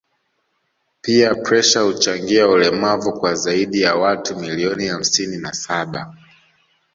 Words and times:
pia 1.01 1.35
presha 1.35 1.81
huchangia 1.83 2.47
ulemavu 2.47 3.13
kwa 3.19 3.35
zaidi 3.35 3.81
ya 3.81 3.95
watu 3.95 4.35
milioni 4.37 4.87
hamsini 4.87 5.37
na 5.37 5.53
saba 5.53 6.15